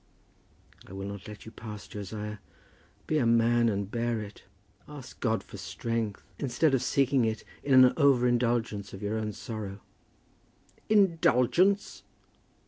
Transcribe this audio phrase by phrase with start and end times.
[0.87, 2.39] "I will not let you pass, Josiah.
[3.05, 4.45] Be a man and bear it.
[4.87, 9.31] Ask God for strength, instead of seeking it in an over indulgence of your own
[9.31, 9.79] sorrow."
[10.89, 12.01] "Indulgence!"